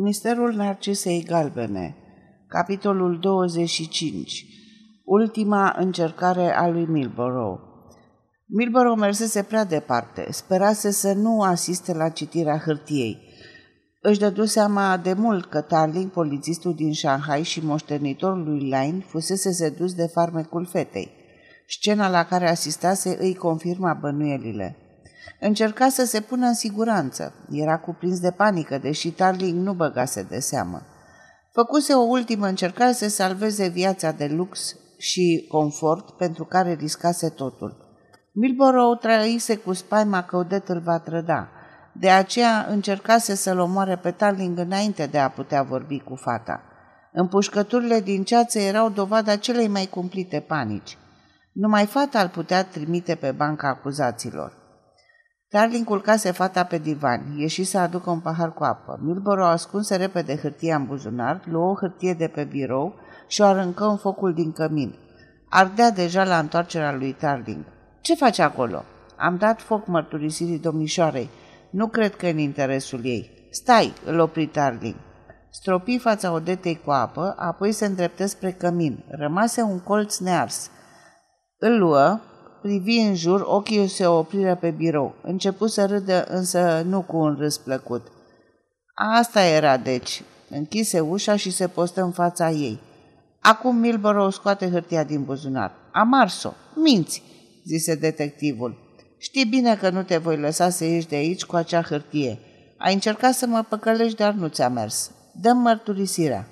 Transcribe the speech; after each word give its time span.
Misterul 0.00 0.52
Narcisei 0.52 1.22
Galbene 1.22 1.96
Capitolul 2.48 3.18
25 3.20 4.44
Ultima 5.04 5.74
încercare 5.78 6.56
a 6.56 6.68
lui 6.68 6.84
Milborough 6.84 7.60
Milborough 8.46 8.98
mersese 8.98 9.42
prea 9.42 9.64
departe, 9.64 10.26
sperase 10.30 10.90
să 10.90 11.12
nu 11.12 11.40
asiste 11.42 11.94
la 11.94 12.08
citirea 12.08 12.58
hârtiei. 12.58 13.18
Își 14.00 14.18
dădu 14.18 14.44
seama 14.44 14.96
de 14.96 15.12
mult 15.12 15.44
că 15.44 15.60
Tarling, 15.60 16.10
polițistul 16.10 16.74
din 16.74 16.92
Shanghai 16.92 17.42
și 17.42 17.64
moștenitorul 17.64 18.44
lui 18.44 18.58
Line, 18.58 19.04
fusese 19.06 19.52
sedus 19.52 19.94
de 19.94 20.06
farmecul 20.06 20.66
fetei. 20.66 21.10
Scena 21.66 22.08
la 22.08 22.24
care 22.24 22.48
asistase 22.48 23.16
îi 23.20 23.34
confirma 23.34 23.98
bănuielile. 24.00 24.76
Încerca 25.40 25.88
să 25.88 26.04
se 26.04 26.20
pună 26.20 26.46
în 26.46 26.54
siguranță. 26.54 27.32
Era 27.50 27.78
cuprins 27.78 28.20
de 28.20 28.30
panică, 28.30 28.78
deși 28.78 29.10
Tarling 29.10 29.64
nu 29.64 29.72
băgase 29.72 30.22
de 30.22 30.38
seamă. 30.38 30.82
Făcuse 31.52 31.92
o 31.92 32.00
ultimă 32.00 32.46
încercare 32.46 32.92
să 32.92 33.08
salveze 33.08 33.68
viața 33.68 34.10
de 34.10 34.26
lux 34.26 34.76
și 34.98 35.46
confort 35.48 36.10
pentru 36.10 36.44
care 36.44 36.72
riscase 36.72 37.28
totul. 37.28 37.86
Milborough 38.32 39.00
trăise 39.00 39.56
cu 39.56 39.72
spaima 39.72 40.22
că 40.22 40.36
Odet 40.36 40.68
îl 40.68 40.80
va 40.80 40.98
trăda. 40.98 41.48
De 41.92 42.10
aceea 42.10 42.66
încercase 42.68 43.34
să-l 43.34 43.58
omoare 43.58 43.96
pe 43.96 44.10
Tarling 44.10 44.58
înainte 44.58 45.06
de 45.06 45.18
a 45.18 45.28
putea 45.28 45.62
vorbi 45.62 46.00
cu 46.00 46.14
fata. 46.14 46.62
Împușcăturile 47.12 48.00
din 48.00 48.24
ceață 48.24 48.58
erau 48.58 48.88
dovada 48.88 49.36
celei 49.36 49.68
mai 49.68 49.86
cumplite 49.86 50.40
panici. 50.40 50.98
Numai 51.52 51.86
fata 51.86 52.20
îl 52.20 52.28
putea 52.28 52.64
trimite 52.64 53.14
pe 53.14 53.30
banca 53.30 53.68
acuzaților. 53.68 54.56
Darling 55.50 55.84
culcase 55.84 56.30
fata 56.30 56.64
pe 56.64 56.78
divan, 56.78 57.20
ieși 57.36 57.64
să 57.64 57.78
aducă 57.78 58.10
un 58.10 58.20
pahar 58.20 58.52
cu 58.52 58.64
apă. 58.64 58.98
Milborough 59.02 59.50
ascunse 59.50 59.96
repede 59.96 60.36
hârtia 60.36 60.76
în 60.76 60.84
buzunar, 60.84 61.42
luă 61.44 61.70
o 61.70 61.74
hârtie 61.74 62.14
de 62.14 62.28
pe 62.28 62.44
birou 62.44 62.94
și 63.26 63.40
o 63.40 63.44
aruncă 63.44 63.84
în 63.84 63.96
focul 63.96 64.34
din 64.34 64.52
cămin. 64.52 64.94
Ardea 65.48 65.90
deja 65.90 66.24
la 66.24 66.38
întoarcerea 66.38 66.92
lui 66.92 67.12
Tarling. 67.12 67.64
Ce 68.00 68.14
faci 68.14 68.38
acolo?" 68.38 68.84
Am 69.16 69.36
dat 69.36 69.60
foc 69.60 69.86
mărturisirii 69.86 70.58
domnișoarei. 70.58 71.30
Nu 71.70 71.86
cred 71.86 72.16
că 72.16 72.26
în 72.26 72.38
interesul 72.38 73.00
ei. 73.04 73.48
Stai!" 73.50 73.92
îl 74.04 74.18
opri 74.18 74.46
Tarling. 74.46 74.96
Stropi 75.50 75.98
fața 75.98 76.32
odetei 76.32 76.80
cu 76.84 76.90
apă, 76.90 77.34
apoi 77.38 77.72
se 77.72 77.86
îndreptă 77.86 78.26
spre 78.26 78.52
cămin. 78.52 79.04
Rămase 79.08 79.62
un 79.62 79.80
colț 79.80 80.18
nears. 80.18 80.70
Îl 81.58 81.78
luă, 81.78 82.20
privi 82.62 82.96
în 82.96 83.14
jur, 83.14 83.44
ochii 83.44 83.88
se 83.88 84.06
opriră 84.06 84.54
pe 84.54 84.70
birou. 84.70 85.14
Începu 85.22 85.66
să 85.66 85.86
râdă, 85.86 86.24
însă 86.28 86.82
nu 86.86 87.02
cu 87.02 87.16
un 87.16 87.36
râs 87.38 87.58
plăcut. 87.58 88.06
Asta 88.94 89.44
era, 89.44 89.76
deci. 89.76 90.22
Închise 90.50 91.00
ușa 91.00 91.36
și 91.36 91.50
se 91.50 91.66
postă 91.66 92.02
în 92.02 92.10
fața 92.10 92.50
ei. 92.50 92.80
Acum 93.40 93.76
Milborough 93.76 94.32
scoate 94.32 94.70
hârtia 94.70 95.04
din 95.04 95.22
buzunar. 95.22 95.72
Am 95.92 96.12
ars-o. 96.20 96.52
Minți, 96.74 97.22
zise 97.64 97.94
detectivul. 97.94 98.86
Știi 99.18 99.44
bine 99.44 99.76
că 99.76 99.90
nu 99.90 100.02
te 100.02 100.16
voi 100.16 100.36
lăsa 100.36 100.68
să 100.68 100.84
ieși 100.84 101.08
de 101.08 101.16
aici 101.16 101.44
cu 101.44 101.56
acea 101.56 101.82
hârtie. 101.82 102.38
Ai 102.78 102.94
încercat 102.94 103.34
să 103.34 103.46
mă 103.46 103.64
păcălești, 103.68 104.16
dar 104.16 104.32
nu 104.32 104.46
ți-a 104.46 104.68
mers. 104.68 105.10
Dăm 105.40 105.56
mărturisirea. 105.58 106.48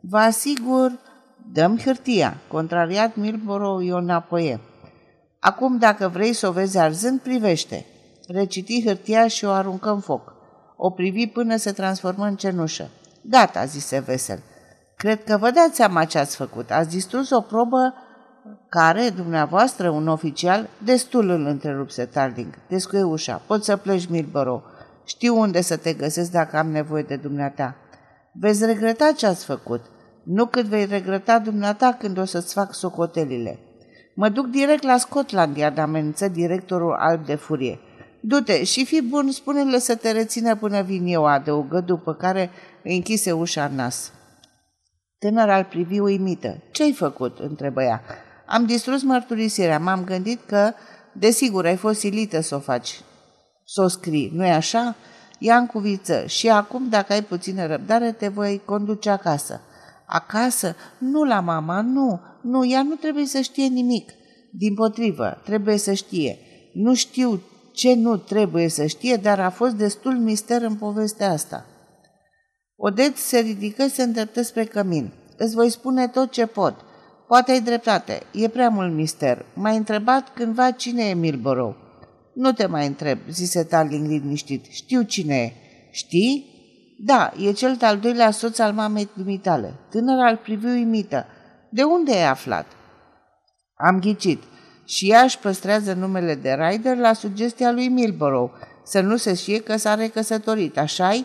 Vă 0.00 0.18
asigur, 0.18 0.98
dăm 1.52 1.78
hârtia. 1.78 2.36
Contrariat 2.48 3.16
Milborough 3.16 3.84
i-o 3.86 3.96
înapoie. 3.96 4.60
Acum, 5.46 5.78
dacă 5.78 6.08
vrei 6.08 6.32
să 6.32 6.48
o 6.48 6.52
vezi 6.52 6.78
arzând, 6.78 7.20
privește. 7.20 7.86
Reciti 8.28 8.84
hârtia 8.84 9.28
și 9.28 9.44
o 9.44 9.50
aruncă 9.50 9.90
în 9.90 10.00
foc. 10.00 10.34
O 10.76 10.90
privi 10.90 11.26
până 11.26 11.56
se 11.56 11.72
transformă 11.72 12.24
în 12.24 12.36
cenușă. 12.36 12.88
Gata, 13.22 13.64
zise 13.64 13.98
vesel. 13.98 14.42
Cred 14.96 15.24
că 15.24 15.36
vă 15.36 15.50
dați 15.50 15.76
seama 15.76 16.04
ce 16.04 16.18
ați 16.18 16.36
făcut. 16.36 16.70
Ați 16.70 16.88
distrus 16.88 17.30
o 17.30 17.40
probă 17.40 17.94
care, 18.68 19.10
dumneavoastră, 19.10 19.90
un 19.90 20.08
oficial, 20.08 20.68
destul 20.84 21.28
îl 21.28 21.46
întrerupse 21.46 22.04
Tarding. 22.04 22.54
Descuie 22.68 23.02
ușa. 23.02 23.42
Poți 23.46 23.64
să 23.64 23.76
pleci, 23.76 24.08
Milborough. 24.08 24.64
Știu 25.04 25.38
unde 25.38 25.60
să 25.60 25.76
te 25.76 25.92
găsesc 25.92 26.30
dacă 26.30 26.56
am 26.56 26.70
nevoie 26.70 27.02
de 27.02 27.16
dumneata. 27.16 27.76
Veți 28.32 28.64
regreta 28.64 29.12
ce 29.12 29.26
ați 29.26 29.44
făcut. 29.44 29.84
Nu 30.22 30.46
cât 30.46 30.64
vei 30.64 30.86
regreta 30.86 31.38
dumneata 31.38 31.96
când 31.98 32.18
o 32.18 32.24
să-ți 32.24 32.52
fac 32.52 32.74
socotelile. 32.74 33.58
Mă 34.18 34.28
duc 34.28 34.46
direct 34.46 34.82
la 34.82 34.96
Scotland, 34.96 35.56
iar 35.56 35.78
amenință 35.78 36.28
directorul 36.28 36.92
alb 36.98 37.26
de 37.26 37.34
furie. 37.34 37.78
Du-te 38.20 38.64
și 38.64 38.84
fi 38.84 39.02
bun, 39.02 39.30
spune-le 39.30 39.78
să 39.78 39.94
te 39.94 40.10
rețină 40.10 40.56
până 40.56 40.82
vin 40.82 41.06
eu, 41.06 41.26
adăugă, 41.26 41.80
după 41.80 42.14
care 42.14 42.50
închise 42.82 43.32
ușa 43.32 43.64
în 43.64 43.74
nas. 43.74 44.12
Tânăr 45.18 45.48
al 45.48 45.64
privi 45.64 45.98
uimită. 45.98 46.62
Ce-ai 46.70 46.92
făcut?" 46.92 47.38
întrebă 47.38 47.82
ea. 47.82 48.02
Am 48.46 48.66
distrus 48.66 49.02
mărturisirea. 49.02 49.78
M-am 49.78 50.04
gândit 50.04 50.40
că, 50.46 50.72
desigur, 51.12 51.64
ai 51.64 51.76
fost 51.76 51.98
silită 51.98 52.40
să 52.40 52.54
o 52.54 52.58
faci, 52.58 53.00
să 53.64 53.82
o 53.82 53.88
scrii. 53.88 54.30
Nu-i 54.34 54.50
așa? 54.50 54.94
Ia 55.38 55.56
în 55.56 55.66
cuviță 55.66 56.26
și 56.26 56.48
acum, 56.48 56.88
dacă 56.88 57.12
ai 57.12 57.22
puțină 57.22 57.66
răbdare, 57.66 58.12
te 58.12 58.28
voi 58.28 58.62
conduce 58.64 59.10
acasă. 59.10 59.60
Acasă? 60.06 60.76
Nu 60.98 61.24
la 61.24 61.40
mama, 61.40 61.80
nu. 61.80 62.20
Nu, 62.42 62.66
ea 62.66 62.82
nu 62.82 62.94
trebuie 62.94 63.26
să 63.26 63.40
știe 63.40 63.66
nimic. 63.66 64.12
Din 64.52 64.74
potrivă, 64.74 65.40
trebuie 65.44 65.76
să 65.76 65.92
știe. 65.92 66.38
Nu 66.72 66.94
știu 66.94 67.40
ce 67.72 67.94
nu 67.94 68.16
trebuie 68.16 68.68
să 68.68 68.86
știe, 68.86 69.16
dar 69.16 69.40
a 69.40 69.50
fost 69.50 69.74
destul 69.74 70.18
mister 70.18 70.62
în 70.62 70.74
povestea 70.74 71.30
asta. 71.30 71.66
Odet 72.76 73.16
se 73.16 73.38
ridică 73.38 73.86
se 73.86 74.02
îndreptă 74.02 74.42
spre 74.42 74.64
cămin. 74.64 75.12
Îți 75.36 75.54
voi 75.54 75.70
spune 75.70 76.08
tot 76.08 76.30
ce 76.30 76.46
pot. 76.46 76.74
Poate 77.28 77.50
ai 77.50 77.60
dreptate. 77.60 78.22
E 78.32 78.48
prea 78.48 78.68
mult 78.68 78.94
mister. 78.94 79.46
M-ai 79.54 79.76
întrebat 79.76 80.34
cândva 80.34 80.70
cine 80.70 81.02
e 81.02 81.14
Milborough. 81.14 81.76
Nu 82.34 82.52
te 82.52 82.66
mai 82.66 82.86
întreb, 82.86 83.18
zise 83.30 83.64
Tarling 83.64 84.06
liniștit. 84.06 84.64
Știu 84.64 85.02
cine 85.02 85.36
e. 85.36 85.52
Știi? 85.90 86.55
Da, 86.98 87.32
e 87.38 87.52
cel 87.52 87.76
de-al 87.78 87.98
doilea 87.98 88.30
soț 88.30 88.58
al 88.58 88.72
mamei 88.72 89.08
dumitale. 89.12 89.74
Tânăr 89.90 90.18
al 90.18 90.36
privi 90.36 90.66
uimită. 90.66 91.26
De 91.68 91.82
unde 91.82 92.12
ai 92.12 92.26
aflat? 92.26 92.66
Am 93.74 94.00
ghicit. 94.00 94.42
Și 94.84 95.10
ea 95.10 95.20
își 95.20 95.38
păstrează 95.38 95.92
numele 95.92 96.34
de 96.34 96.52
Ryder 96.52 96.96
la 96.96 97.12
sugestia 97.12 97.72
lui 97.72 97.88
Milborough, 97.88 98.52
să 98.84 99.00
nu 99.00 99.16
se 99.16 99.34
știe 99.34 99.60
că 99.60 99.76
s-a 99.76 99.94
recăsătorit, 99.94 100.78
așa-i? 100.78 101.24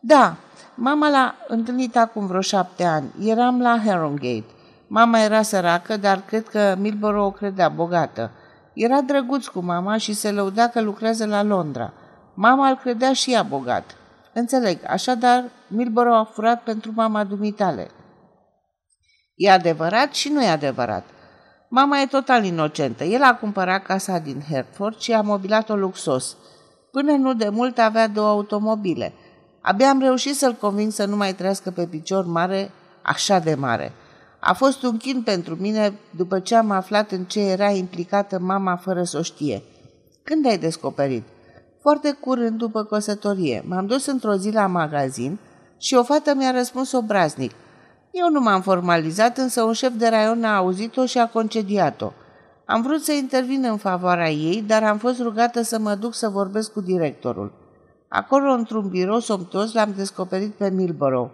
Da, 0.00 0.36
mama 0.74 1.08
l-a 1.08 1.34
întâlnit 1.48 1.96
acum 1.96 2.26
vreo 2.26 2.40
șapte 2.40 2.84
ani. 2.84 3.10
Eram 3.24 3.60
la 3.60 3.80
Harrogate. 3.84 4.44
Mama 4.86 5.20
era 5.22 5.42
săracă, 5.42 5.96
dar 5.96 6.22
cred 6.26 6.48
că 6.48 6.76
Milborough 6.78 7.26
o 7.26 7.30
credea 7.38 7.68
bogată. 7.68 8.30
Era 8.74 9.00
drăguț 9.00 9.46
cu 9.46 9.60
mama 9.60 9.96
și 9.96 10.12
se 10.12 10.30
lăuda 10.30 10.68
că 10.68 10.80
lucrează 10.80 11.26
la 11.26 11.42
Londra. 11.42 11.92
Mama 12.34 12.68
îl 12.68 12.76
credea 12.76 13.12
și 13.12 13.32
ea 13.32 13.42
bogat. 13.42 13.94
Înțeleg, 14.32 14.78
așadar, 14.86 15.50
Milborough 15.68 16.18
a 16.18 16.30
furat 16.32 16.62
pentru 16.62 16.92
mama 16.94 17.24
dumitale. 17.24 17.90
E 19.34 19.50
adevărat 19.50 20.14
și 20.14 20.28
nu 20.28 20.42
e 20.42 20.48
adevărat. 20.48 21.04
Mama 21.68 22.00
e 22.00 22.06
total 22.06 22.44
inocentă. 22.44 23.04
El 23.04 23.22
a 23.22 23.34
cumpărat 23.34 23.82
casa 23.82 24.18
din 24.18 24.42
Hertford 24.50 24.98
și 24.98 25.12
a 25.12 25.20
mobilat-o 25.20 25.76
luxos. 25.76 26.36
Până 26.90 27.12
nu 27.12 27.34
de 27.34 27.48
mult 27.48 27.78
avea 27.78 28.08
două 28.08 28.28
automobile. 28.28 29.12
Abia 29.60 29.88
am 29.88 30.00
reușit 30.00 30.36
să-l 30.36 30.52
conving 30.52 30.92
să 30.92 31.04
nu 31.04 31.16
mai 31.16 31.34
trăiască 31.34 31.70
pe 31.70 31.86
picior 31.86 32.24
mare, 32.24 32.70
așa 33.02 33.38
de 33.38 33.54
mare. 33.54 33.92
A 34.40 34.52
fost 34.52 34.82
un 34.82 34.96
chin 34.96 35.22
pentru 35.22 35.56
mine 35.56 35.92
după 36.16 36.40
ce 36.40 36.54
am 36.54 36.70
aflat 36.70 37.10
în 37.10 37.24
ce 37.24 37.40
era 37.40 37.70
implicată 37.70 38.38
mama 38.38 38.76
fără 38.76 39.02
să 39.02 39.18
o 39.18 39.22
știe. 39.22 39.62
Când 40.22 40.46
ai 40.46 40.58
descoperit? 40.58 41.22
Foarte 41.80 42.12
curând 42.12 42.58
după 42.58 42.84
căsătorie. 42.84 43.64
M-am 43.66 43.86
dus 43.86 44.06
într-o 44.06 44.34
zi 44.34 44.50
la 44.50 44.66
magazin 44.66 45.38
și 45.78 45.94
o 45.94 46.02
fată 46.02 46.34
mi-a 46.34 46.50
răspuns 46.50 46.92
obraznic. 46.92 47.52
Eu 48.10 48.30
nu 48.30 48.40
m-am 48.40 48.60
formalizat, 48.60 49.38
însă 49.38 49.62
un 49.62 49.72
șef 49.72 49.92
de 49.92 50.08
raion 50.08 50.44
a 50.44 50.56
auzit-o 50.56 51.06
și 51.06 51.18
a 51.18 51.28
concediat-o. 51.28 52.12
Am 52.64 52.82
vrut 52.82 53.02
să 53.02 53.12
intervin 53.12 53.64
în 53.64 53.76
favoarea 53.76 54.30
ei, 54.30 54.64
dar 54.66 54.82
am 54.82 54.98
fost 54.98 55.20
rugată 55.20 55.62
să 55.62 55.78
mă 55.78 55.94
duc 55.94 56.14
să 56.14 56.28
vorbesc 56.28 56.72
cu 56.72 56.80
directorul. 56.80 57.52
Acolo, 58.08 58.52
într-un 58.52 58.88
birou 58.88 59.18
somtos, 59.18 59.72
l-am 59.72 59.92
descoperit 59.96 60.54
pe 60.54 60.70
Milborough. 60.70 61.30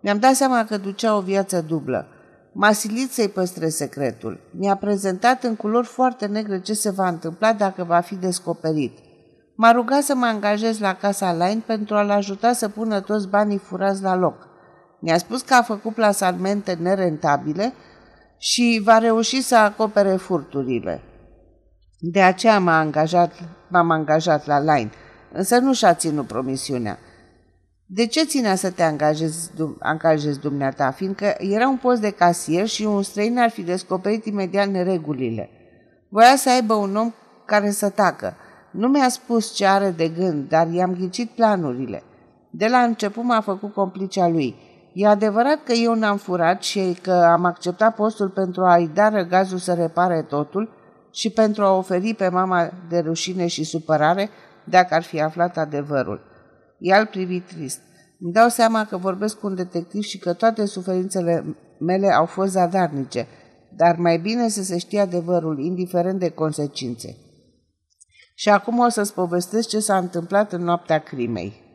Mi-am 0.00 0.18
dat 0.18 0.34
seama 0.34 0.64
că 0.64 0.76
ducea 0.76 1.16
o 1.16 1.20
viață 1.20 1.64
dublă. 1.68 2.06
M-a 2.52 2.72
silit 2.72 3.12
să-i 3.12 3.28
păstrez 3.28 3.74
secretul. 3.74 4.40
Mi-a 4.50 4.76
prezentat 4.76 5.44
în 5.44 5.56
culori 5.56 5.86
foarte 5.86 6.26
negre 6.26 6.60
ce 6.60 6.72
se 6.72 6.90
va 6.90 7.08
întâmpla 7.08 7.52
dacă 7.52 7.84
va 7.84 8.00
fi 8.00 8.14
descoperit. 8.14 8.98
M-a 9.58 9.72
rugat 9.72 10.02
să 10.02 10.14
mă 10.14 10.26
angajez 10.26 10.78
la 10.78 10.94
casa 10.94 11.32
Line 11.32 11.62
pentru 11.66 11.94
a-l 11.94 12.10
ajuta 12.10 12.52
să 12.52 12.68
pună 12.68 13.00
toți 13.00 13.28
banii 13.28 13.58
furați 13.58 14.02
la 14.02 14.14
loc. 14.14 14.48
Mi-a 15.00 15.18
spus 15.18 15.42
că 15.42 15.54
a 15.54 15.62
făcut 15.62 15.94
plasamente 15.94 16.72
nerentabile 16.80 17.72
și 18.38 18.80
va 18.84 18.98
reuși 18.98 19.42
să 19.42 19.56
acopere 19.56 20.16
furturile. 20.16 21.02
De 21.98 22.22
aceea 22.22 22.58
m-a 22.58 22.78
angajat, 22.78 23.32
m-am 23.68 23.90
angajat 23.90 24.46
la 24.46 24.58
Line, 24.58 24.90
însă 25.32 25.58
nu 25.58 25.72
și-a 25.72 25.94
ținut 25.94 26.26
promisiunea. 26.26 26.98
De 27.86 28.06
ce 28.06 28.24
ținea 28.24 28.54
să 28.54 28.70
te 28.70 28.82
angajezi, 28.82 29.50
angajezi 29.78 30.40
dumneata? 30.40 30.90
Fiindcă 30.90 31.34
era 31.38 31.68
un 31.68 31.76
post 31.76 32.00
de 32.00 32.10
casier 32.10 32.66
și 32.66 32.82
un 32.82 33.02
străin 33.02 33.38
ar 33.38 33.50
fi 33.50 33.62
descoperit 33.62 34.24
imediat 34.24 34.68
neregulile. 34.68 35.50
Voia 36.08 36.36
să 36.36 36.50
aibă 36.50 36.74
un 36.74 36.96
om 36.96 37.12
care 37.44 37.70
să 37.70 37.88
tacă. 37.88 38.36
Nu 38.76 38.88
mi-a 38.88 39.08
spus 39.08 39.54
ce 39.54 39.66
are 39.66 39.90
de 39.90 40.08
gând, 40.08 40.48
dar 40.48 40.68
i-am 40.68 40.94
ghicit 40.94 41.30
planurile. 41.30 42.02
De 42.50 42.66
la 42.66 42.78
început 42.78 43.24
m-a 43.24 43.40
făcut 43.40 43.72
complicea 43.72 44.28
lui. 44.28 44.54
E 44.92 45.06
adevărat 45.06 45.64
că 45.64 45.72
eu 45.72 45.94
n-am 45.94 46.16
furat 46.16 46.62
și 46.62 46.96
că 47.02 47.12
am 47.12 47.44
acceptat 47.44 47.94
postul 47.94 48.28
pentru 48.28 48.64
a-i 48.64 48.90
da 48.94 49.08
răgazul 49.08 49.58
să 49.58 49.72
repare 49.74 50.22
totul 50.22 50.70
și 51.10 51.30
pentru 51.30 51.64
a 51.64 51.76
oferi 51.76 52.14
pe 52.14 52.28
mama 52.28 52.70
de 52.88 52.98
rușine 52.98 53.46
și 53.46 53.64
supărare 53.64 54.28
dacă 54.64 54.94
ar 54.94 55.02
fi 55.02 55.20
aflat 55.20 55.56
adevărul. 55.56 56.20
El 56.78 57.06
privi 57.06 57.40
trist. 57.40 57.80
Îmi 58.20 58.32
dau 58.32 58.48
seama 58.48 58.84
că 58.84 58.96
vorbesc 58.96 59.38
cu 59.38 59.46
un 59.46 59.54
detectiv 59.54 60.02
și 60.02 60.18
că 60.18 60.32
toate 60.32 60.66
suferințele 60.66 61.56
mele 61.78 62.12
au 62.12 62.24
fost 62.24 62.52
zadarnice, 62.52 63.26
dar 63.76 63.96
mai 63.96 64.18
bine 64.18 64.48
să 64.48 64.62
se 64.62 64.78
știe 64.78 65.00
adevărul, 65.00 65.58
indiferent 65.58 66.18
de 66.18 66.28
consecințe. 66.28 67.16
Și 68.38 68.48
acum 68.48 68.78
o 68.78 68.88
să-ți 68.88 69.14
povestesc 69.14 69.68
ce 69.68 69.78
s-a 69.78 69.96
întâmplat 69.96 70.52
în 70.52 70.62
noaptea 70.62 70.98
crimei. 70.98 71.65